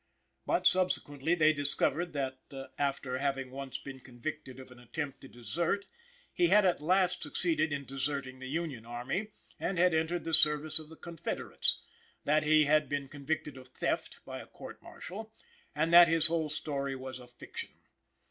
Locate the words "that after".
2.13-3.19